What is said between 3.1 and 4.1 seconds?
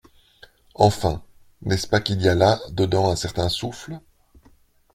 un certain souffle?